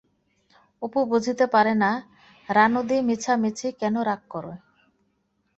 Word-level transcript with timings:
অপু 0.81 0.99
বুঝিতে 1.05 1.45
পারে 1.47 1.73
না 1.75 1.91
রানুদি 2.49 2.97
মিছামিছি 3.07 3.67
কেন 3.79 3.95
রাগ 4.01 4.21
করে! 4.29 4.53